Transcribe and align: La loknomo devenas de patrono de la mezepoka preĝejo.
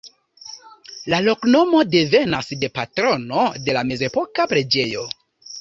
La 1.13 1.19
loknomo 1.25 1.83
devenas 1.97 2.49
de 2.63 2.71
patrono 2.79 3.45
de 3.69 3.79
la 3.79 3.85
mezepoka 3.93 4.49
preĝejo. 4.55 5.09